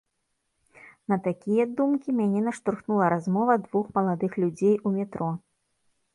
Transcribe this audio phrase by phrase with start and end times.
[1.11, 5.31] На такія думкі мяне наштурхнула размова двух маладых людзей у метро.